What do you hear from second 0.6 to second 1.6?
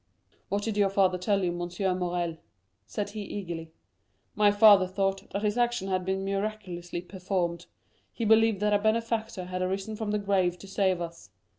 did your father tell you,